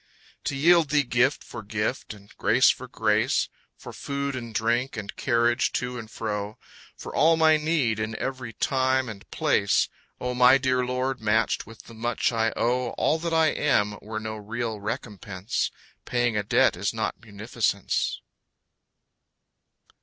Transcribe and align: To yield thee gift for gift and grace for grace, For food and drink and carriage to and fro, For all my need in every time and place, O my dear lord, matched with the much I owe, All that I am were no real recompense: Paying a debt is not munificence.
To 0.45 0.55
yield 0.55 0.89
thee 0.89 1.03
gift 1.03 1.43
for 1.43 1.61
gift 1.61 2.11
and 2.11 2.35
grace 2.35 2.71
for 2.71 2.87
grace, 2.87 3.49
For 3.77 3.93
food 3.93 4.35
and 4.35 4.51
drink 4.51 4.97
and 4.97 5.15
carriage 5.15 5.71
to 5.73 5.99
and 5.99 6.09
fro, 6.09 6.57
For 6.97 7.15
all 7.15 7.37
my 7.37 7.57
need 7.57 7.99
in 7.99 8.15
every 8.15 8.51
time 8.51 9.07
and 9.07 9.29
place, 9.29 9.89
O 10.19 10.33
my 10.33 10.57
dear 10.57 10.83
lord, 10.83 11.21
matched 11.21 11.67
with 11.67 11.83
the 11.83 11.93
much 11.93 12.31
I 12.31 12.51
owe, 12.55 12.95
All 12.97 13.19
that 13.19 13.31
I 13.35 13.49
am 13.49 13.99
were 14.01 14.19
no 14.19 14.37
real 14.37 14.79
recompense: 14.79 15.69
Paying 16.03 16.35
a 16.35 16.41
debt 16.41 16.75
is 16.75 16.95
not 16.95 17.21
munificence. 17.21 18.21